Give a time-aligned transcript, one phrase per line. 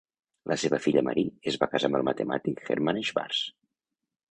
[0.51, 3.47] La seva filla Marie es va casar amb el matemàtic Hermann Schwarz.